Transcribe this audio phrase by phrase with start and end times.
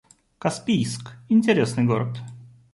[0.39, 2.17] Каспийск— интересный город